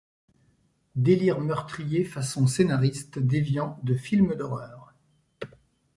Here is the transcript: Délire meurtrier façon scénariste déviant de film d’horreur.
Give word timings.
Délire 0.95 1.39
meurtrier 1.39 2.03
façon 2.05 2.47
scénariste 2.47 3.19
déviant 3.19 3.79
de 3.83 3.93
film 3.93 4.33
d’horreur. 4.33 4.95